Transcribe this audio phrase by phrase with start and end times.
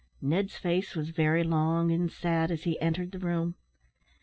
[0.19, 3.53] Ned's face was very long and sad as he entered the room.